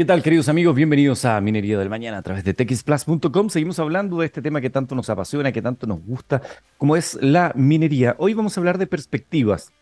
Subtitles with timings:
[0.00, 0.74] ¿Qué tal, queridos amigos?
[0.74, 3.50] Bienvenidos a Minería del Mañana a través de texplus.com.
[3.50, 6.40] Seguimos hablando de este tema que tanto nos apasiona, que tanto nos gusta,
[6.78, 8.16] como es la minería.
[8.16, 9.74] Hoy vamos a hablar de perspectivas.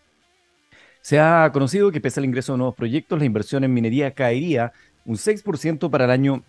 [1.02, 4.72] Se ha conocido que pese al ingreso de nuevos proyectos, la inversión en minería caería
[5.04, 6.42] un 6% para el año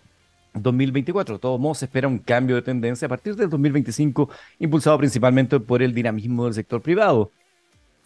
[0.56, 1.36] 2024.
[1.36, 5.60] De todos modos, se espera un cambio de tendencia a partir del 2025, impulsado principalmente
[5.60, 7.32] por el dinamismo del sector privado.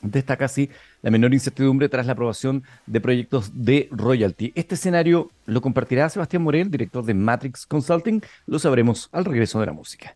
[0.03, 0.69] Destaca así
[1.01, 4.51] la menor incertidumbre tras la aprobación de proyectos de royalty.
[4.53, 8.21] Este escenario lo compartirá Sebastián Morel, director de Matrix Consulting.
[8.45, 10.15] Lo sabremos al regreso de la música.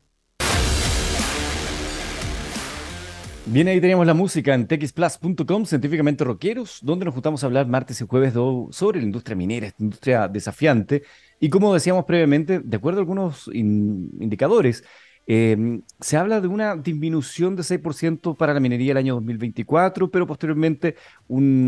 [3.50, 8.02] Bien, ahí tenemos la música en texplus.com, científicamente rockeros, donde nos juntamos a hablar martes
[8.02, 8.34] y jueves
[8.72, 11.04] sobre la industria minera, esta industria desafiante.
[11.40, 14.84] Y como decíamos previamente, de acuerdo a algunos indicadores,
[15.30, 20.26] Em, se habla de una disminución de 6% para la minería el año 2024, pero
[20.26, 20.96] posteriormente
[21.28, 21.66] un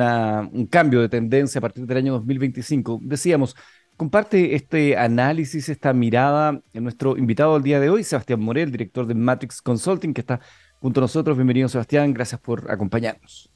[0.72, 3.00] cambio de tendencia a partir del año 2025.
[3.04, 3.58] Decíamos,
[3.98, 9.06] comparte este análisis, esta mirada en nuestro invitado del día de hoy, Sebastián Morel, director
[9.06, 10.40] de Matrix Consulting, que está
[10.80, 11.36] junto a nosotros.
[11.36, 12.14] Bienvenido, Sebastián.
[12.14, 13.52] Gracias por acompañarnos.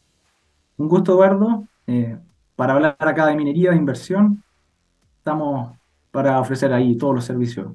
[0.75, 1.65] Un gusto, Eduardo.
[1.87, 2.17] Eh,
[2.57, 4.43] para hablar acá de minería, de inversión,
[5.19, 5.77] estamos
[6.11, 7.71] para ofrecer ahí todos los servicios.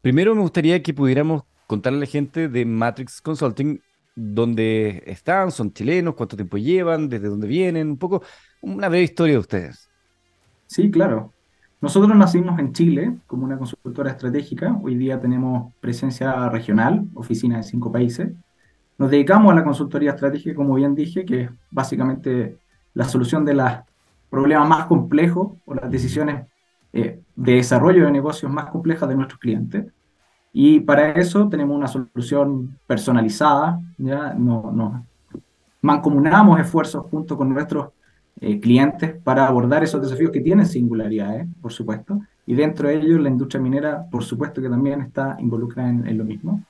[0.00, 1.42] Primero me gustaría que pudiéramos
[1.72, 3.80] contarle a la gente de Matrix Consulting
[4.14, 8.22] dónde están, son chilenos, cuánto tiempo llevan, desde dónde vienen, un poco
[8.60, 9.88] una breve historia de ustedes.
[10.66, 11.32] Sí, claro.
[11.80, 14.78] Nosotros nacimos en Chile como una consultora estratégica.
[14.82, 18.28] Hoy día tenemos presencia regional, oficina de cinco países.
[18.98, 22.58] Nos dedicamos a la consultoría estratégica, como bien dije, que es básicamente
[22.92, 23.72] la solución de los
[24.28, 26.44] problemas más complejos o las decisiones
[26.92, 29.86] eh, de desarrollo de negocios más complejas de nuestros clientes.
[30.52, 34.34] Y para eso tenemos una solución personalizada, ¿ya?
[34.34, 35.06] No, no.
[35.80, 37.88] mancomunamos esfuerzos junto con nuestros
[38.40, 43.20] eh, clientes para abordar esos desafíos que tienen singularidades, por supuesto, y dentro de ellos
[43.20, 46.62] la industria minera, por supuesto que también está involucrada en, lo mismo.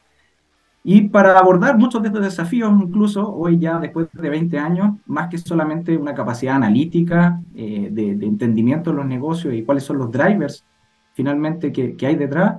[0.85, 5.29] Y para abordar muchos de estos desafíos, incluso hoy ya después de 20 años, más
[5.29, 9.99] que solamente una capacidad analítica eh, de, de, entendimiento de los negocios y cuáles son
[9.99, 10.65] los drivers
[11.15, 12.57] finalmente que, que hay detrás,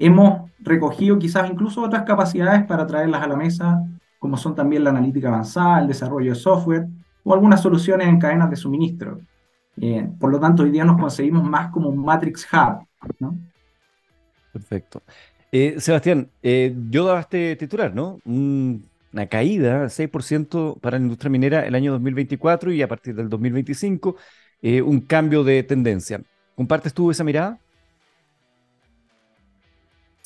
[0.00, 3.82] Hemos recogido quizás incluso otras capacidades para traerlas a la mesa,
[4.20, 6.86] como son también la analítica avanzada, el desarrollo de software
[7.24, 9.20] o algunas soluciones en cadenas de suministro.
[9.80, 12.86] Eh, por lo tanto, hoy día nos conseguimos más como un Matrix Hub.
[14.52, 15.02] Perfecto.
[15.50, 18.20] Eh, Sebastián, eh, yo daba este titular, ¿no?
[18.24, 24.16] una caída, 6% para la industria minera el año 2024 y a partir del 2025,
[24.84, 26.20] un cambio de tendencia.
[26.54, 27.58] ¿Compartes tú esa mirada?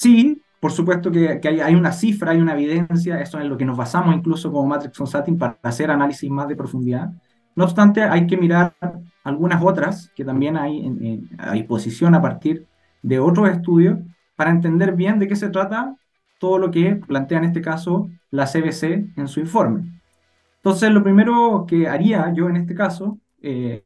[0.03, 3.65] Sí, por supuesto que, hay, una cifra, hay una evidencia, eso es en lo que
[3.65, 7.13] nos basamos incluso como Matrix Consulting para hacer análisis más de profundidad.
[7.55, 8.75] No obstante, hay que mirar
[9.23, 12.67] algunas otras que también hay a disposición a partir
[13.01, 14.01] de otros estudios
[14.35, 15.95] para entender bien de qué se trata
[16.41, 19.85] todo lo que plantea en este caso la CBC en su informe.
[20.57, 23.85] Entonces, lo primero que haría yo en este caso, eh,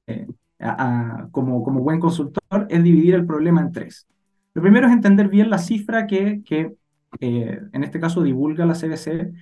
[1.31, 4.07] como buen consultor, es dividir el problema en tres.
[4.57, 6.75] Lo primero es entender bien la cifra que, que
[7.21, 9.35] eh, en este caso divulga la CBC,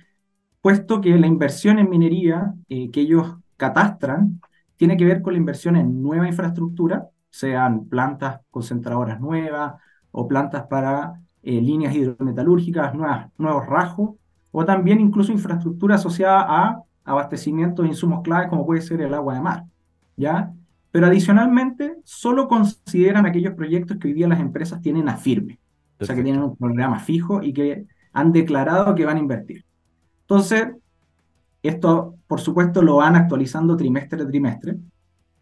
[0.59, 4.41] puesto que la inversión en minería eh, que ellos catastran
[4.75, 9.75] tiene que ver con la inversión en nueva infraestructura, sean plantas concentradoras nuevas
[10.11, 14.15] o plantas para eh, líneas hidrometalúrgicas, nuevas, nuevos rajos,
[14.51, 19.35] o también incluso infraestructura asociada a abastecimiento de insumos claves como puede ser el agua
[19.35, 19.63] de mar.
[20.17, 20.51] ¿ya?
[20.95, 25.59] Pero adicionalmente, solo consideran aquellos proyectos que hoy día las empresas tienen a firme,
[25.99, 29.65] o sea, que tienen un programa fijo y que han declarado que van a invertir.
[30.21, 30.69] Entonces,
[31.61, 34.77] esto, por supuesto, lo van actualizando trimestre a trimestre.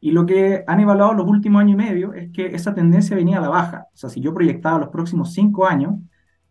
[0.01, 3.37] Y lo que han evaluado los últimos años y medio es que esa tendencia venía
[3.37, 3.85] a la baja.
[3.93, 5.99] O sea, si yo proyectaba los próximos cinco años,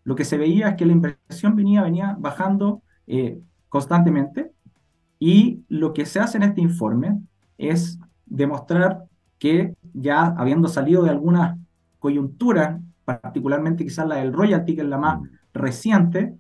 [0.05, 4.53] lo que se veía es que la inversión venía, venía bajando eh, constantemente.
[5.19, 7.21] Y lo que se hace en este informe
[7.59, 7.99] es
[8.33, 9.05] demostrar
[9.39, 11.59] que ya habiendo salido de alguna
[11.99, 15.27] coyuntura, particularmente quizás la del royalty, que es la más mm.
[15.53, 16.35] reciente,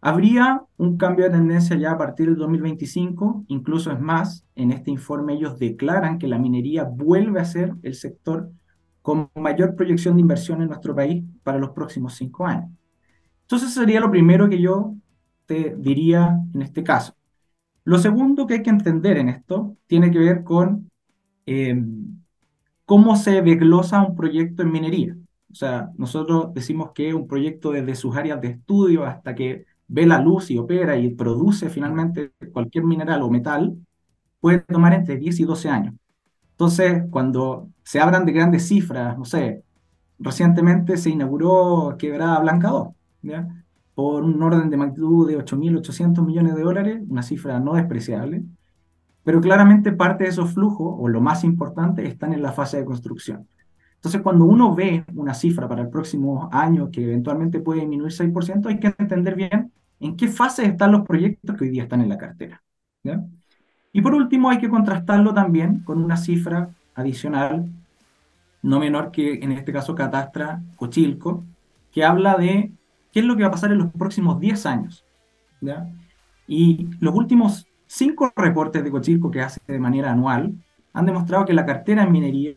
[0.00, 4.90] habría un cambio de tendencia ya a partir del 2025, incluso es más, en este
[4.90, 8.50] informe ellos declaran que la minería vuelve a ser el sector
[9.00, 12.70] con mayor proyección de inversión en nuestro país para los próximos cinco años.
[13.42, 14.94] Entonces sería lo primero que yo
[15.46, 17.14] te diría en este caso.
[17.84, 20.91] Lo segundo que hay que entender en esto tiene que ver con
[21.46, 22.22] Em,
[22.84, 25.16] cómo se desglosa un proyecto en minería.
[25.50, 30.06] O sea, nosotros decimos que un proyecto desde sus áreas de estudio hasta que ve
[30.06, 33.76] la luz y opera y produce finalmente cualquier mineral o metal,
[34.40, 35.94] puede tomar entre 10 y 12 años.
[36.52, 39.62] Entonces, cuando se hablan de grandes cifras, no sé,
[40.18, 42.88] recientemente se inauguró Quebrada Blanca 2,
[43.22, 43.64] ¿ya?
[43.94, 48.44] por un orden de magnitud de 8.800 millones de dólares, una cifra no despreciable,
[49.24, 52.84] pero claramente parte de esos flujos, o lo más importante, están en la fase de
[52.84, 53.46] construcción.
[53.96, 58.66] Entonces, cuando uno ve una cifra para el próximo año que eventualmente puede disminuir 6%,
[58.66, 62.08] hay que entender bien en qué fase están los proyectos que hoy día están en
[62.08, 62.60] la cartera.
[63.04, 63.24] ¿ya?
[63.92, 67.70] Y por último, hay que contrastarlo también con una cifra adicional,
[68.62, 71.44] no menor que en este caso Catastra Cochilco,
[71.92, 72.72] que habla de
[73.12, 75.04] qué es lo que va a pasar en los próximos 10 años.
[75.60, 75.88] ¿ya?
[76.48, 80.54] Y los últimos cinco reportes de Cochilco que hace de manera anual
[80.94, 82.56] han demostrado que la cartera en minería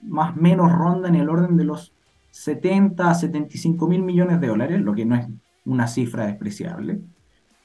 [0.00, 1.92] más o menos ronda en el orden de los
[2.30, 5.26] 70 a 75 mil millones de dólares, lo que no es
[5.66, 7.00] una cifra despreciable.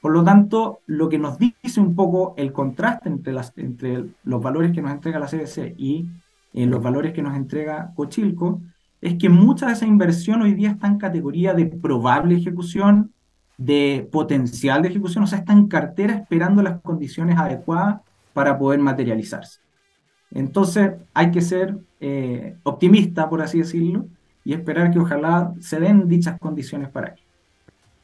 [0.02, 4.42] Por lo tanto, lo que nos dice un poco el contraste entre, las, entre los
[4.42, 6.08] valores que nos entrega la CBC y
[6.52, 8.60] eh, los valores que nos entrega Cochilco,
[9.00, 13.12] es que mucha de esa inversión hoy día está en categoría de probable ejecución,
[13.60, 18.00] de potencial de ejecución, o sea, está en cartera esperando las condiciones adecuadas
[18.32, 19.60] para poder materializarse.
[20.30, 24.06] Entonces, hay que ser eh, optimista, por así decirlo,
[24.46, 27.22] y esperar que ojalá se den dichas condiciones para ello.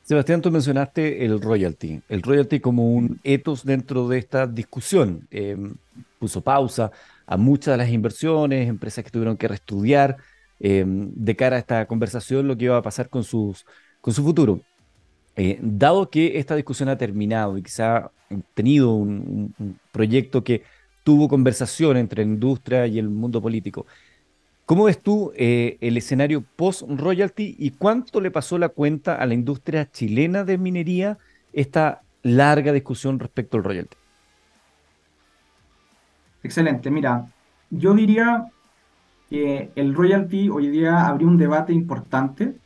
[0.02, 5.26] Sebastián, tú mencionaste el royalty, el royalty como un ethos dentro de esta discusión.
[5.30, 5.74] Em,
[6.18, 6.90] puso pausa
[7.26, 10.18] a muchas de las inversiones, empresas que tuvieron que reestudiar
[10.60, 13.64] em, de cara a esta conversación lo que iba a pasar con, sus,
[14.02, 14.60] con su futuro.
[15.36, 18.10] Eh, dado que esta discusión ha terminado y ha
[18.54, 20.62] tenido un, un proyecto que
[21.04, 23.86] tuvo conversación entre la industria y el mundo político,
[24.66, 29.34] ¿Cómo ves tú eh, el escenario post-royalty y cuánto le pasó la cuenta a la
[29.34, 31.18] industria chilena de minería
[31.52, 33.96] esta larga discusión respecto al royalty?
[36.42, 37.26] Excelente, mira,
[37.70, 38.48] yo diría
[39.30, 42.56] que el royalty hoy día abrió un debate importante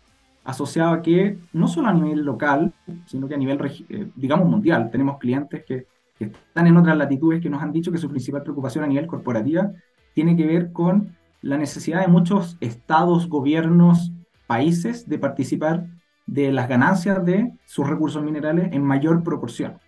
[0.45, 2.73] asociado a que no solo a nivel local,
[3.07, 3.59] sino que a nivel,
[3.89, 4.91] eh, digamos, mundial.
[4.91, 5.87] Tenemos clientes que,
[6.19, 9.71] están en otras latitudes que nos han dicho que su principal preocupación a nivel corporativa
[10.13, 14.13] tiene que ver con la necesidad de muchos estados, gobiernos,
[14.47, 15.87] países de participar
[16.27, 19.79] de las ganancias de sus recursos minerales en mayor proporción.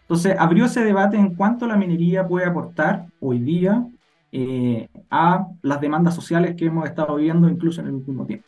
[0.00, 3.86] Entonces, abrió ese debate en cuánto la minería puede aportar hoy día
[4.32, 8.47] eh, a las demandas sociales que hemos estado viviendo incluso en el último tiempo.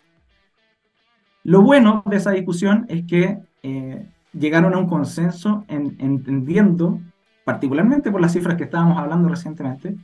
[1.43, 7.01] Lo bueno de esa discusión es que eh, llegaron a un consenso en, entendiendo,
[7.45, 9.97] particularmente por las cifras que estábamos hablando recientemente,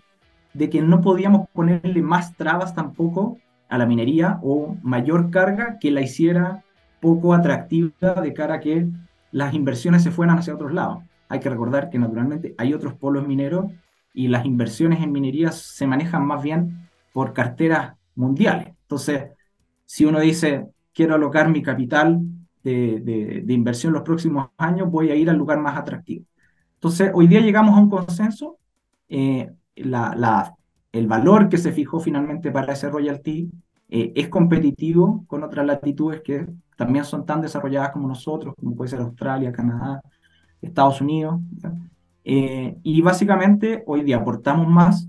[0.55, 3.39] de que no podíamos ponerle más trabas tampoco
[3.69, 6.65] a la minería o mayor carga que la hiciera
[7.01, 8.89] poco atractiva de cara a que
[9.33, 11.05] las inversiones se fueran hacia otros lados.
[11.29, 13.67] Hay que recordar que naturalmente hay otros polos mineros
[14.15, 18.69] y las inversiones en minería se manejan más bien por carteras mundiales.
[18.69, 19.31] Entonces,
[19.85, 22.23] si uno dice, quiero alocar mi capital
[22.65, 26.25] de, de, inversión los próximos años, voy a ir al lugar más atractivo.
[26.75, 28.57] Entonces, hoy día llegamos a un consenso.
[29.09, 30.55] Eh, la,
[30.91, 33.51] el valor que se fijó finalmente para ese royalty
[33.91, 36.47] eh, es competitivo con otras latitudes que
[36.77, 40.01] también son tan desarrolladas como nosotros, como puede ser Australia, Canadá,
[40.63, 41.41] Estados Unidos.
[42.25, 45.07] Eh, y básicamente hoy día aportamos más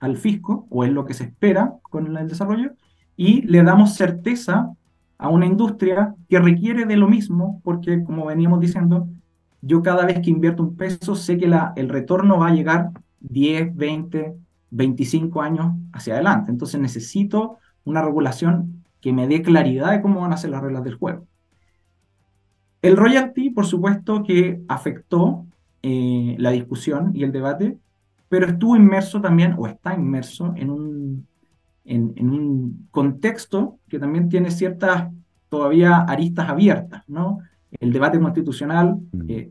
[0.00, 2.72] al fisco, o es lo que se espera con el desarrollo,
[3.16, 4.74] y le damos certeza
[5.18, 9.08] a una industria que requiere de lo mismo, porque como veníamos diciendo,
[9.60, 13.76] yo cada vez que invierto un peso sé que el retorno va a llegar 10,
[13.76, 14.36] 20,
[14.70, 16.50] 25 años hacia adelante.
[16.52, 20.84] Entonces necesito una regulación que me dé claridad de cómo van a ser las reglas
[20.84, 21.26] del juego.
[22.80, 25.46] El royalty, por supuesto, que afectó
[25.82, 27.76] eh, la discusión y el debate,
[28.28, 31.26] pero estuvo inmerso también, o está inmerso, en un,
[31.88, 35.10] en, un contexto que también tiene ciertas
[35.48, 37.38] todavía aristas abiertas, ¿no?
[37.80, 39.30] El debate constitucional, mm.
[39.30, 39.50] eh,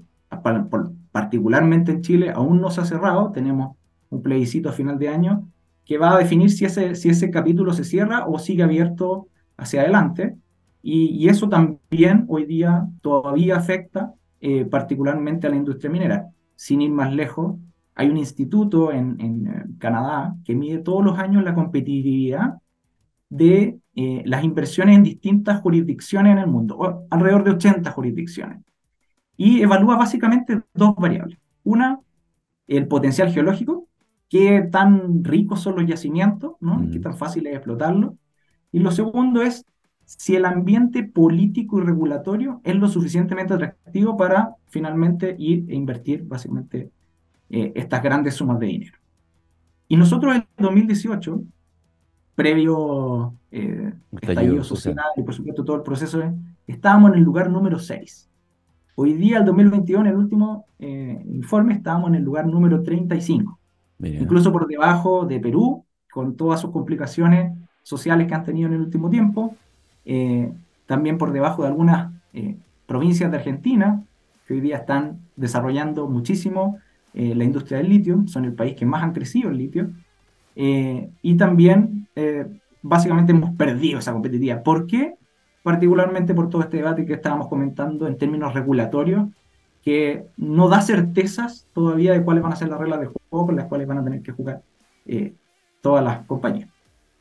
[1.11, 3.31] particularmente en Chile, aún no se ha cerrado.
[3.31, 3.75] Tenemos
[4.09, 5.47] un plebiscito a final de año
[5.85, 9.81] que va a definir si ese, si ese capítulo se cierra o sigue abierto hacia
[9.81, 10.35] adelante.
[10.83, 16.27] Y, eso también hoy día todavía afecta eh, particularmente a la industria minera.
[16.55, 17.55] Sin ir más lejos,
[17.97, 22.59] hay un instituto en, en eh, Canadá que mide todos los años la competitividad
[23.29, 28.61] de eh, las inversiones en distintas jurisdicciones en el mundo, alrededor de 80 jurisdicciones
[29.35, 31.39] y evalúa básicamente dos variables.
[31.63, 31.99] Una,
[32.67, 33.87] el potencial geológico,
[34.29, 36.87] qué tan ricos son los yacimientos, ¿no?
[36.91, 38.13] qué tan fácil es explotarlos.
[38.71, 39.65] Y lo segundo es
[40.05, 46.23] si el ambiente político y regulatorio es lo suficientemente atractivo para finalmente ir e invertir
[46.23, 46.91] básicamente
[47.49, 48.97] eh, estas grandes sumas de dinero.
[49.87, 51.41] Y nosotros en 2018,
[52.35, 56.21] previo eh, estallido social y por supuesto todo el proceso,
[56.67, 58.27] estábamos en el lugar número 6.
[58.99, 63.59] Hoy día, el 2021, en el último eh, informe, estábamos en el lugar número 35.
[63.99, 68.81] Incluso por debajo de Perú, con todas sus complicaciones sociales que han tenido en el
[68.81, 69.55] último tiempo.
[70.03, 70.51] Eh,
[70.87, 74.03] también por debajo de algunas eh, provincias de Argentina,
[74.47, 76.79] que hoy día están desarrollando muchísimo
[77.13, 79.89] eh, la industria del litio, son el país que más han crecido el litio,
[80.55, 82.07] y también
[82.81, 84.63] básicamente hemos perdido esa competitividad.
[84.63, 85.13] ¿Por qué?
[85.61, 89.27] Particularmente por todo este debate que estábamos comentando en términos regulatorios,
[89.83, 93.55] que no da certezas todavía de cuáles van a ser las reglas de juego con
[93.55, 94.61] las cuales van a tener que jugar
[95.81, 96.69] todas las compañías.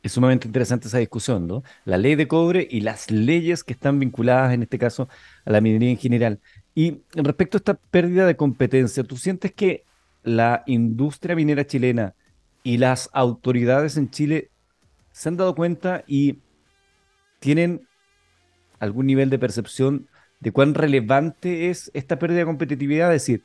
[0.03, 1.63] Es sumamente interesante esa discusión, ¿no?
[1.83, 5.09] La ley de cobre y las leyes que están vinculadas, en este caso,
[5.43, 6.39] a la minería en general.
[6.77, 9.83] Y respecto a esta pérdida de competencia, ¿tú sientes que
[10.21, 12.13] la industria minera chilena
[12.61, 14.51] y las autoridades en Chile
[15.11, 16.37] se han dado cuenta y
[17.39, 17.87] tienen
[18.77, 20.07] algún nivel de percepción
[20.39, 23.11] de cuán relevante es esta pérdida de competitividad?
[23.11, 23.43] Es decir,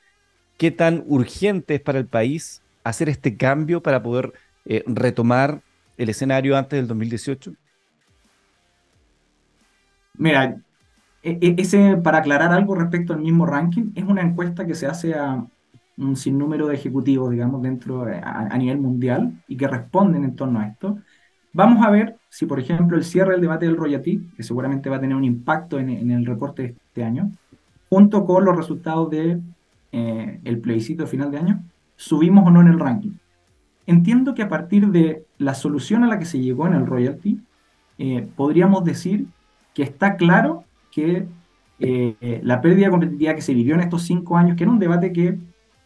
[0.59, 4.35] ¿qué tan urgente es para el país hacer este cambio para poder
[4.67, 5.63] eh, retomar
[5.97, 7.55] el escenario antes del 2018?
[10.19, 10.61] Mira,
[11.23, 15.45] ese, para aclarar algo respecto al mismo ranking, es una encuesta que se hace a
[15.97, 20.67] un sinnúmero de ejecutivos, digamos, dentro a, nivel mundial y que responden en torno a
[20.67, 20.99] esto.
[21.53, 24.97] Vamos a ver si, por ejemplo, el cierre del debate del royalty, que seguramente va
[24.97, 27.31] a tener un impacto en, el reporte de este año,
[27.89, 29.43] junto con los resultados del
[29.93, 31.63] de, eh, plebiscito de final de año,
[31.97, 33.13] subimos o no en el ranking
[33.87, 37.41] entiendo que a partir de la solución a la que se llegó en el royalty,
[37.99, 39.27] eh, podríamos decir
[39.75, 41.27] que está claro que
[41.81, 44.79] eh, la pérdida de competitividad que se vivió en estos cinco años, que era un
[44.79, 45.39] debate que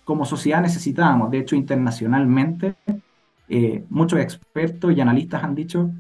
[0.05, 2.75] como sociedad necesitábamos, de hecho internacionalmente,
[3.49, 5.91] eh, muchos expertos y analistas han dicho,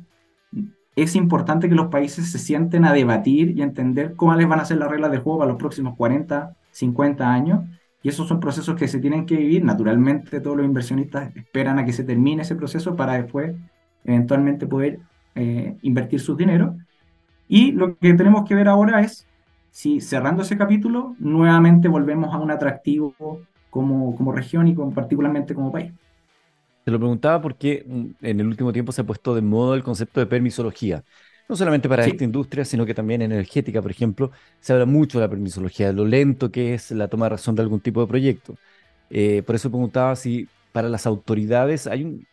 [0.95, 4.61] es importante que los países se sienten a debatir y a entender cómo les van
[4.61, 7.65] a ser las reglas de juego para los próximos 40, 50 años,
[8.03, 9.65] y esos son procesos que se tienen que vivir.
[9.65, 13.55] Naturalmente, todos los inversionistas esperan a que se termine ese proceso para después,
[14.05, 15.01] eventualmente, poder
[15.35, 16.77] eh, invertir sus dinero.
[17.49, 19.27] Y lo que tenemos que ver ahora es
[19.71, 23.15] si cerrando ese capítulo, nuevamente volvemos a un atractivo
[23.71, 25.93] como, como región y particularmente como país.
[26.85, 29.83] Te lo preguntaba porque mm, en el último tiempo se ha puesto de moda el
[29.83, 31.03] concepto de permisología
[31.49, 35.27] no solamente para esta industria, sino que también energética, por ejemplo, se habla mucho de
[35.27, 38.07] la permisología, de lo lento que es la toma de razón de algún tipo de
[38.07, 38.57] proyecto.
[39.11, 42.27] Eh, por eso preguntaba si para las autoridades hay un,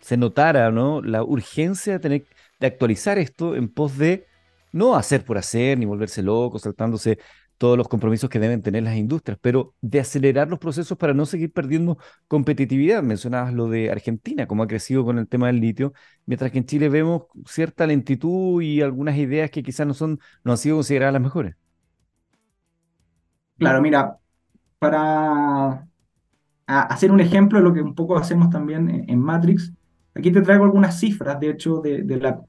[0.00, 1.00] se notara ¿no?
[1.02, 2.24] la urgencia de tener
[2.60, 4.26] de actualizar esto en pos de
[4.72, 7.18] no hacer por hacer, ni volverse locos, saltándose
[7.58, 11.24] todos los compromisos que deben tener las industrias, pero de acelerar los procesos para no
[11.24, 11.98] seguir perdiendo
[12.28, 13.02] competitividad.
[13.02, 15.92] Mencionabas lo de Argentina, cómo ha crecido con el tema del litio,
[16.26, 20.52] mientras que en Chile vemos cierta lentitud y algunas ideas que quizás no, son, no
[20.52, 21.56] han sido consideradas las mejores.
[23.58, 24.18] Claro, mira,
[24.78, 25.86] para
[26.66, 29.72] hacer un ejemplo de lo que un poco hacemos también en, Matrix,
[30.16, 32.40] aquí te traigo algunas cifras, de hecho, de la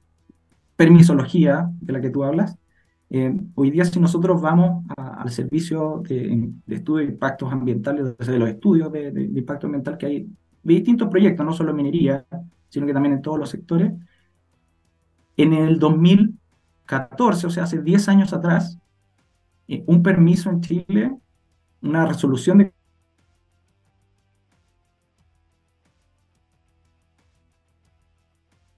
[0.78, 2.56] permisología de la que tú hablas.
[3.10, 8.48] Eh, hoy día si nosotros vamos al servicio de, estudio de impactos ambientales, de los
[8.48, 10.28] estudios de, impacto ambiental que hay
[10.62, 12.26] de distintos proyectos, no solo en minería,
[12.68, 13.92] sino que también en todos los sectores,
[15.36, 18.78] en el 2014, o sea, hace 10 años atrás,
[19.66, 21.16] eh, un permiso en Chile,
[21.80, 22.72] una resolución de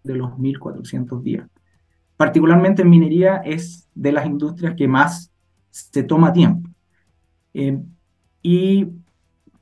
[0.02, 1.46] de los 1.400 días
[2.20, 5.32] particularmente en minería, es de las industrias que más
[5.70, 6.68] se toma tiempo.
[7.54, 7.78] Eh,
[8.42, 8.88] y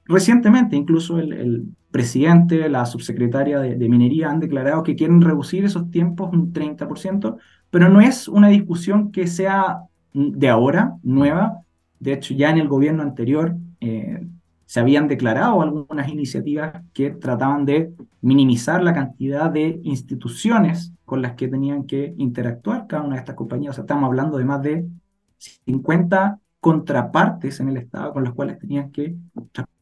[0.07, 5.89] recientemente, incluso el, presidente, la subsecretaria de, de, minería han declarado que quieren reducir esos
[5.93, 7.37] tiempos un 30%,
[7.71, 11.61] pero no es una discusión que sea de ahora, nueva.
[12.01, 14.27] De hecho, ya en el gobierno anterior eh,
[14.69, 21.37] se habían declarado algunas iniciativas que trataban de minimizar la cantidad de instituciones con las
[21.37, 23.71] que tenían que interactuar cada una de estas compañías.
[23.71, 24.87] O sea, estamos hablando de más de
[25.39, 29.17] 50 contrapartes en el Estado con las cuales tenían que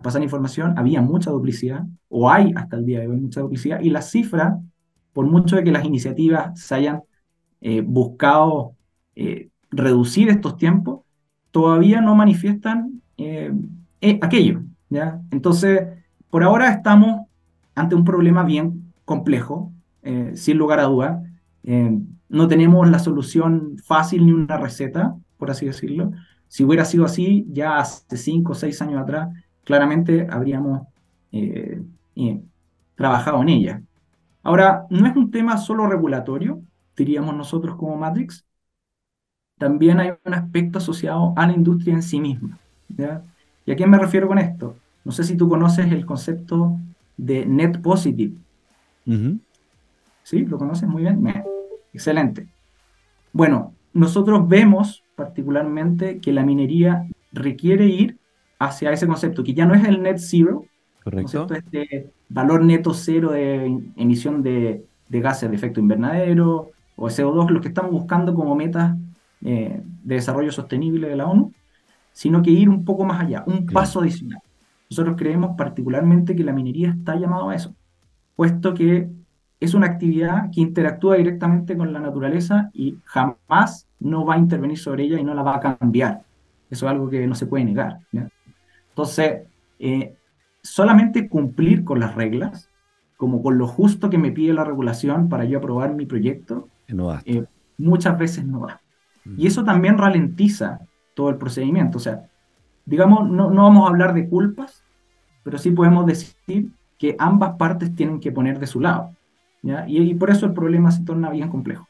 [0.00, 0.78] pasar información.
[0.78, 4.56] Había mucha duplicidad, o hay hasta el día de hoy mucha duplicidad, y las cifras,
[5.12, 7.02] por mucho de que las iniciativas se hayan
[7.60, 8.76] eh, buscado
[9.16, 11.00] eh, reducir estos tiempos,
[11.50, 13.50] todavía no manifiestan eh,
[14.22, 14.62] aquello.
[15.30, 15.88] Entonces,
[16.30, 17.26] por ahora estamos
[17.74, 21.22] ante un problema bien complejo, eh, sin lugar a dudas.
[21.64, 26.12] Eh, no tenemos la solución fácil ni una receta, por así decirlo.
[26.48, 29.28] Si hubiera sido así, ya hace cinco o seis años atrás,
[29.64, 30.82] claramente habríamos
[31.32, 31.82] eh,
[32.94, 33.82] trabajado en ella.
[34.42, 36.62] Ahora, no es un tema solo regulatorio,
[36.96, 38.44] diríamos nosotros como Matrix,
[39.58, 42.58] también hay un aspecto asociado a la industria en sí misma.
[43.66, 44.76] ¿Y a qué me refiero con esto?
[45.04, 46.78] No sé si tú conoces el concepto
[47.16, 48.34] de net positive.
[50.22, 50.44] ¿Sí?
[50.44, 51.22] ¿Lo conoces muy bien?
[51.92, 52.46] Excelente.
[53.32, 58.18] Bueno, nosotros vemos particularmente que la minería requiere ir
[58.58, 60.64] hacia ese concepto, que ya no es el net zero,
[61.06, 61.46] Correcto.
[61.54, 67.60] Este valor neto cero de emisión de, de gases de efecto invernadero o CO2, lo
[67.60, 68.96] que estamos buscando como metas
[69.44, 71.52] eh, de desarrollo sostenible de la ONU,
[72.16, 74.40] sino que ir un poco más allá, un paso adicional.
[74.88, 77.74] Nosotros creemos particularmente que la minería está llamado a eso,
[78.34, 79.10] puesto que
[79.60, 84.78] es una actividad que interactúa directamente con la naturaleza y jamás no va a intervenir
[84.78, 86.22] sobre ella y no la va a cambiar.
[86.70, 87.98] Eso es algo que no se puede negar.
[88.88, 89.42] Entonces,
[89.78, 90.16] eh,
[90.62, 92.70] solamente cumplir con las reglas,
[93.18, 96.66] como con lo justo que me pide la regulación para yo aprobar mi proyecto,
[97.26, 97.44] eh,
[97.76, 98.80] muchas veces no va.
[99.26, 99.46] Y mm.
[99.48, 100.80] eso también ralentiza
[101.16, 101.96] todo el procedimiento.
[101.98, 102.28] O sea,
[102.84, 104.84] digamos, no, no vamos a hablar de culpas,
[105.42, 106.68] pero sí podemos decir
[106.98, 109.10] que ambas partes tienen que poner de su lado.
[109.62, 111.88] Y, y, por eso el problema se torna bien complejo.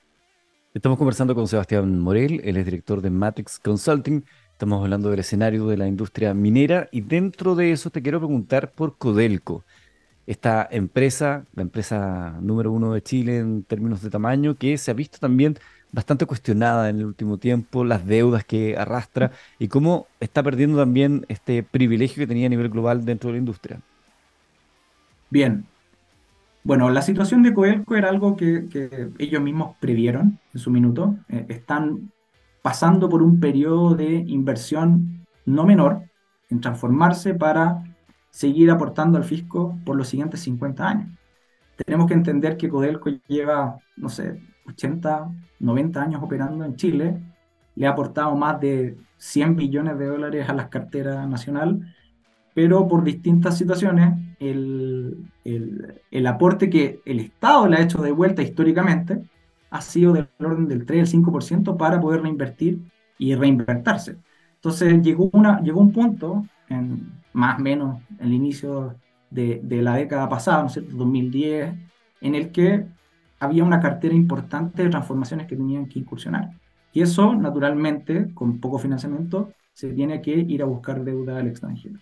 [0.73, 4.25] Estamos conversando con Sebastián Morel, él es director de Matrix Consulting.
[4.52, 8.73] Estamos hablando del escenario de la industria minera y dentro de eso te quiero preguntar
[8.73, 9.64] por Codelco,
[10.26, 14.95] esta empresa, la empresa número uno de Chile en términos de tamaño, que se ha
[14.95, 15.59] visto también
[15.97, 21.25] bastante cuestionada en el último tiempo, las deudas que arrastra y cómo está perdiendo también
[21.29, 23.81] este privilegio que tenía a nivel global dentro de la industria.
[25.31, 25.65] Bien.
[26.65, 28.67] Bueno, la situación de Codelco era algo que,
[29.19, 31.17] ellos mismos previeron en su minuto.
[31.31, 32.12] Eh, están
[32.61, 36.03] pasando por un periodo de inversión no menor
[36.50, 37.83] en transformarse para
[38.29, 41.09] seguir aportando al fisco por los siguientes 50 años.
[41.76, 45.30] Tenemos que entender que Codelco lleva, no sé, 80,
[45.61, 47.20] 90 años operando en Chile,
[47.74, 51.94] le ha aportado más de 100 billones de dólares a la cartera nacional,
[52.55, 58.12] pero por distintas situaciones el, el, el aporte que el Estado le ha hecho de
[58.12, 59.22] vuelta históricamente
[59.70, 62.81] ha sido del orden del 3 al 5% para poder reinvertir
[63.18, 64.16] y reinvertirse.
[64.55, 68.94] Entonces llegó, una, llegó un punto, en, más o menos en el inicio
[69.31, 70.96] de, de la década pasada, ¿no es cierto?
[70.96, 71.74] 2010,
[72.20, 72.87] en el que
[73.38, 76.51] había una cartera importante de transformaciones que tenían que incursionar.
[76.92, 81.99] Y eso, naturalmente, con poco financiamiento, se tiene que ir a buscar deuda al extranjero.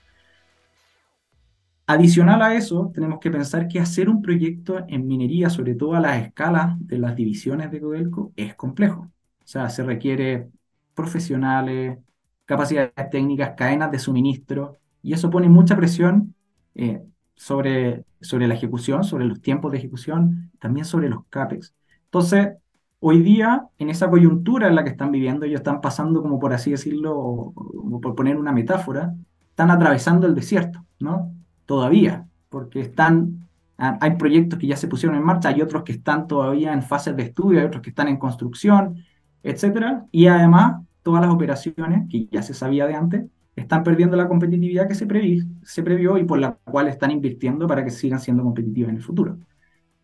[1.86, 6.00] Adicional a eso, tenemos que pensar que hacer un proyecto en minería, sobre todo a
[6.00, 9.00] la escala de las divisiones de Codelco, es complejo.
[9.00, 10.48] O sea, se requiere
[10.94, 11.98] profesionales,
[12.46, 16.34] capacidades técnicas, cadenas de suministro, y eso pone mucha presión
[16.74, 17.02] eh,
[17.36, 21.74] sobre, sobre la ejecución, sobre los tiempos de ejecución, también sobre los CAPEX.
[22.04, 22.54] Entonces,
[23.00, 26.52] hoy día, en esa coyuntura en la que están viviendo, ellos están pasando, como por
[26.52, 27.52] así decirlo,
[28.00, 29.14] por poner una metáfora,
[29.50, 31.32] están atravesando el desierto, ¿no?
[31.66, 35.92] todavía, porque están, ah, hay proyectos que ya se pusieron en marcha, hay otros que
[35.92, 39.04] están todavía en fases de estudio, hay otros que están en construcción,
[39.42, 43.24] etcétera, y además todas las operaciones que ya se sabía de antes
[43.56, 47.66] están perdiendo la competitividad que se, previ se previó y por la cual están invirtiendo
[47.66, 49.38] para que sigan siendo competitivas en el futuro.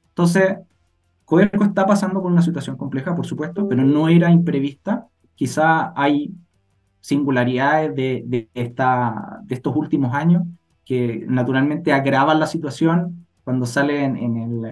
[0.09, 0.59] Entonces,
[1.25, 5.07] Codelco está pasando por una situación compleja, por supuesto, pero no era imprevista.
[5.35, 6.35] Quizá hay
[7.01, 10.43] singularidades de, de, esta, de estos últimos años
[10.85, 14.63] que naturalmente agravan la situación cuando salen en,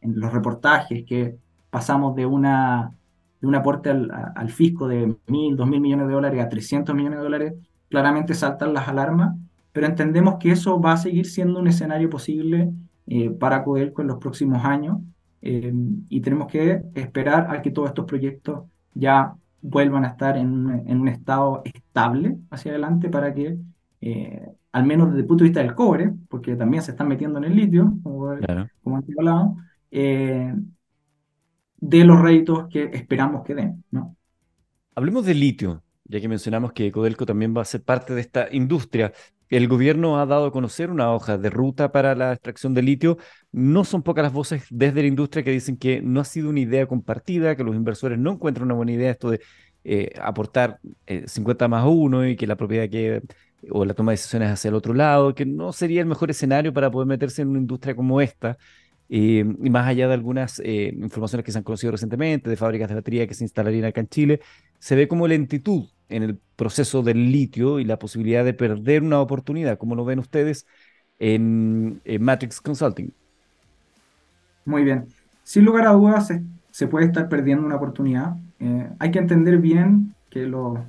[0.00, 1.36] los reportajes que
[1.70, 2.92] pasamos de, una,
[3.40, 7.18] de un aporte al, fisco de mil, dos mil millones de dólares a 300 millones
[7.18, 7.54] de dólares,
[7.88, 9.36] claramente saltan las alarmas,
[9.72, 12.72] pero entendemos que eso va a seguir siendo un escenario posible
[13.06, 14.98] eh, para Codelco en los próximos años
[15.40, 15.72] eh,
[16.08, 21.00] y tenemos que esperar a que todos estos proyectos ya vuelvan a estar en, en
[21.00, 23.56] un estado estable hacia adelante para que
[24.00, 27.38] eh, al menos desde el punto de vista del cobre, porque también se están metiendo
[27.38, 28.36] en el litio, como,
[28.82, 29.56] como antes hablado,
[29.90, 30.54] de
[32.04, 33.82] los réditos que esperamos que den.
[33.90, 34.14] ¿no?
[34.94, 38.48] Hablemos del litio, ya que mencionamos que Codelco también va a ser parte de esta
[38.52, 39.12] industria.
[39.48, 43.18] El gobierno ha dado a conocer una hoja de ruta para la extracción de litio.
[43.52, 46.60] No son pocas las voces desde la industria que dicen que no ha sido una
[46.60, 49.40] idea compartida, que los inversores no encuentran una buena idea esto de
[49.84, 50.80] eh, aportar
[51.26, 53.22] 50 más 1 y que la propiedad que
[53.70, 56.72] o la toma de decisiones hacia el otro lado, que no sería el mejor escenario
[56.72, 58.56] para poder meterse en una industria como esta.
[59.08, 62.94] Y más allá de algunas eh, informaciones que se han conocido recientemente de fábricas de
[62.96, 64.40] batería que se instalarían acá en Chile,
[64.78, 69.20] se ve como lentitud en el proceso del litio y la posibilidad de perder una
[69.20, 70.66] oportunidad, como lo ven ustedes
[71.18, 73.14] en, Matrix Consulting.
[74.64, 75.06] Muy bien.
[75.42, 78.36] Sin lugar a dudas, se, se puede estar perdiendo una oportunidad.
[78.60, 80.84] Eh, hay que entender bien que lo-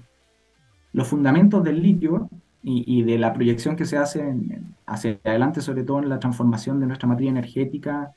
[0.93, 2.29] los fundamentos del litio
[2.63, 6.19] y, y de la proyección que se hace en- hacia adelante, sobre todo en la
[6.19, 8.13] transformación de nuestra materia energética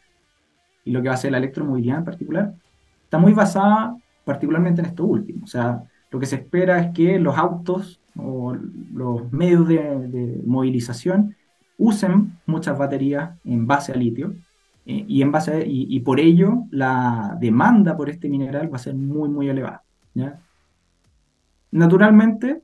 [0.85, 2.55] y lo que va a ser la electromovilidad en particular,
[3.05, 5.45] está muy basada particularmente en esto último.
[5.45, 10.43] O sea, lo que se espera es que los autos o los medios de, de
[10.45, 11.37] movilización
[11.79, 14.35] usen muchas baterías en base a litio
[14.85, 18.77] eh, y, en base a- y, y por ello la demanda por este mineral va
[18.77, 19.85] a ser muy, muy elevada.
[20.15, 20.41] ¿ya?
[21.71, 22.63] Naturalmente,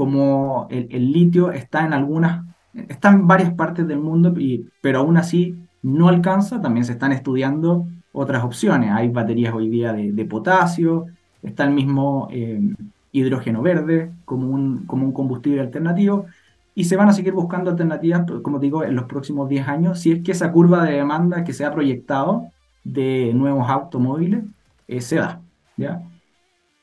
[0.00, 5.18] como el, litio está en algunas, está en varias partes del mundo, y- pero aún
[5.18, 8.92] así no alcanza, también se están estudiando otras opciones.
[8.92, 11.04] Hay baterías hoy día de, de potasio,
[11.42, 12.62] está el mismo eh,
[13.12, 16.24] hidrógeno verde como un, como un combustible alternativo,
[16.74, 20.00] y se van a seguir buscando alternativas, pues, como digo, en los próximos 10 años,
[20.00, 22.46] si es que esa curva de demanda que se ha proyectado
[22.84, 24.44] de nuevos automóviles
[24.88, 25.42] eh, se da.
[25.76, 26.00] ¿ya?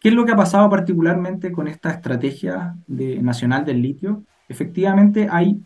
[0.07, 4.23] ¿Qué es lo que ha pasado particularmente con esta estrategia nacional del litio?
[4.47, 5.61] Efectivamente hay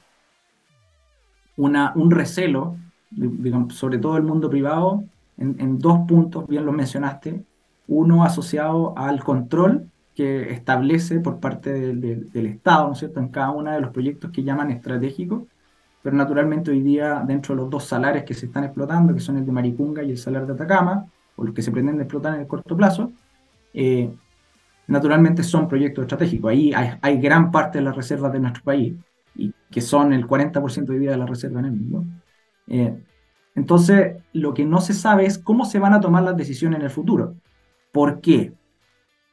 [1.57, 2.75] un recelo,
[3.69, 5.03] sobre todo el mundo privado,
[5.37, 7.43] en, en dos puntos, bien los mencionaste.
[7.87, 13.51] Uno asociado al control que establece por parte del Estado, ¿no es cierto?, en cada
[13.51, 15.43] uno de los proyectos que llaman estratégicos,
[16.01, 19.37] pero naturalmente hoy día dentro de los dos salares que se están explotando, que son
[19.37, 22.41] el de Maricunga y el salar de Atacama, o los que se pretenden explotar en
[22.41, 23.11] el corto plazo,
[23.75, 24.11] eh,
[24.91, 26.51] naturalmente son proyectos estratégicos.
[26.51, 28.95] Ahí hay, hay gran parte de las reservas de nuestro país,
[29.35, 32.05] y que son el 40% de vida de la reserva en el mundo.
[32.67, 32.95] Eh,
[33.55, 36.85] entonces, lo que no se sabe es cómo se van a tomar las decisiones en
[36.85, 37.35] el futuro.
[37.91, 38.53] ¿Por qué?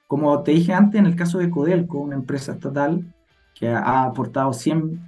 [0.07, 3.05] Como te dije antes, en el caso de Codelco, una empresa estatal
[3.55, 5.01] que ha aportado 100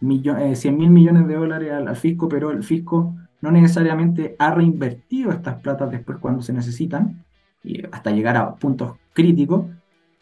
[0.00, 4.36] millo- eh, 100 mil millones de dólares al, al fisco, pero el fisco no necesariamente
[4.38, 7.24] ha reinvertido estas platas después cuando se necesitan,
[7.62, 9.66] y hasta llegar a puntos críticos.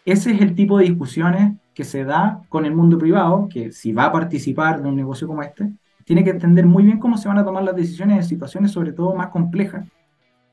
[0.04, 3.92] Ese es el tipo de discusiones que se da con el mundo privado, que si
[3.92, 5.72] va a participar de un negocio como este,
[6.04, 8.92] tiene que entender muy bien cómo se van a tomar las decisiones en situaciones sobre
[8.92, 9.86] todo más complejas.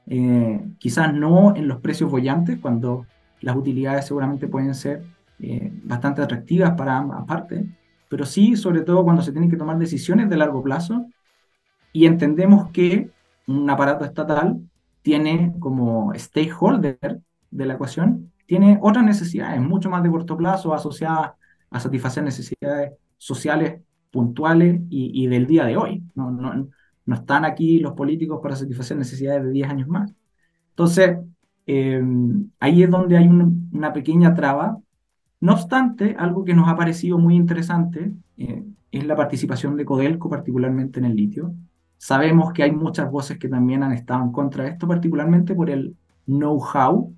[0.07, 3.05] Eh, quizás no en los precios bollantes, cuando
[3.41, 5.03] las utilidades seguramente pueden ser
[5.39, 7.65] eh, bastante atractivas para ambas partes,
[8.09, 11.05] pero sí sobre todo cuando se tienen que tomar decisiones de largo plazo
[11.93, 13.09] y entendemos que
[13.47, 14.59] un aparato estatal
[15.01, 21.33] tiene como stakeholder de la ecuación, tiene otras necesidades mucho más de corto plazo asociadas
[21.71, 23.81] a satisfacer necesidades sociales
[24.11, 26.03] puntuales y, y del día de hoy.
[26.15, 26.69] No, no,
[27.05, 30.11] no están aquí los políticos para satisfacer necesidades de 10 años más.
[30.71, 31.17] Entonces,
[31.67, 32.01] eh,
[32.59, 34.79] ahí es donde hay un- una pequeña traba.
[35.41, 40.29] No obstante, algo que nos ha parecido muy interesante eh, es la participación de Codelco,
[40.29, 41.53] particularmente en el litio.
[41.97, 45.69] Sabemos que hay muchas voces que también han estado en contra de esto, particularmente por
[45.69, 45.95] el
[46.27, 47.13] know-how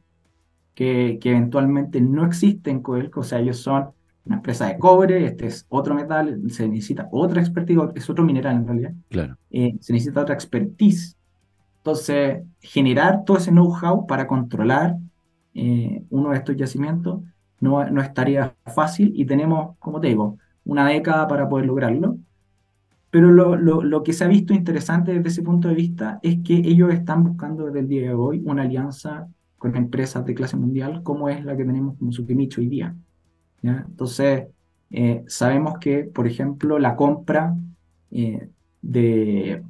[0.75, 3.21] que, que eventualmente no existe en Codelco.
[3.21, 3.89] O sea, ellos son
[4.25, 8.55] una empresa de cobre, este es otro metal, se necesita otra expertise, es otro mineral
[8.57, 9.37] en realidad Claro.
[9.49, 11.15] eh, se necesita otra expertise.
[11.77, 14.95] Entonces, generar todo ese know-how para controlar
[15.55, 17.21] eh, uno de estos yacimientos
[17.59, 22.17] no, no es tarea fácil y tenemos, como te digo, una década para poder lograrlo.
[23.09, 26.37] Pero lo, lo, lo que se ha visto interesante desde ese punto de vista es
[26.43, 29.27] que ellos están buscando desde el día de hoy una alianza
[29.61, 32.95] con empresas de clase mundial como es la que tenemos como Sukimichi hoy día.
[33.61, 33.85] ¿ya?
[33.87, 34.47] Entonces,
[34.89, 37.55] eh, sabemos que, por ejemplo, la compra
[38.09, 38.49] eh,
[38.81, 39.61] de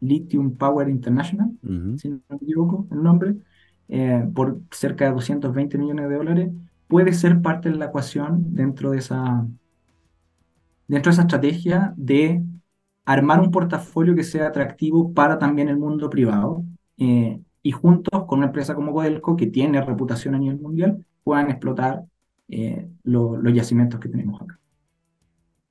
[0.00, 1.52] Lithium Power International,
[1.98, 3.36] si no me equivoco el nombre,
[3.86, 6.50] eh, por cerca de 220 millones de dólares,
[6.88, 9.46] puede ser parte de la ecuación dentro de esa,
[10.88, 12.42] dentro de esa estrategia de
[13.04, 16.64] armar un portafolio que sea atractivo para también el mundo privado
[16.96, 21.50] eh, y juntos con una empresa como Codelco, que tiene reputación a nivel mundial, puedan
[21.50, 22.04] explotar
[22.48, 24.58] eh, lo- los yacimientos que tenemos acá.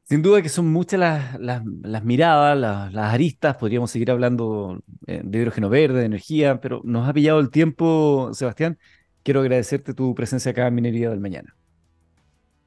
[0.03, 4.79] Sin duda que son muchas las, las- las miradas, las, las aristas, podríamos seguir hablando
[5.05, 8.79] eh, de hidrógeno verde, de energía, pero nos ha pillado el tiempo, Sebastián.
[9.23, 11.55] Quiero agradecerte tu presencia acá en Minería del Mañana.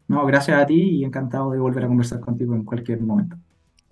[0.08, 3.36] No, gracias a ti y encantado de volver a conversar contigo en cualquier momento.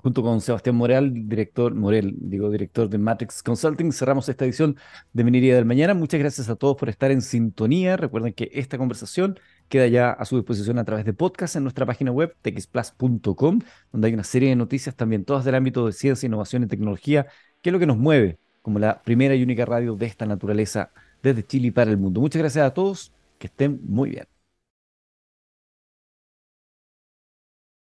[0.08, 4.74] Junto con Sebastián Morel, director, Morel, digo, director de Matrix Consulting, cerramos esta edición
[5.12, 5.92] de Minería del Mañana.
[5.92, 7.94] Muchas gracias a todos por estar en sintonía.
[7.98, 11.84] Recuerden que esta conversación queda ya a su disposición a través de podcast en nuestra
[11.84, 13.60] página web, txplus.com,
[13.92, 17.26] donde hay una serie de noticias también, todas del ámbito de ciencia, innovación y tecnología,
[17.60, 20.90] que es lo que nos mueve como la primera y única radio de esta naturaleza
[21.22, 22.22] desde Chile para el mundo.
[22.22, 24.37] Muchas gracias a todos, que estén muy bien.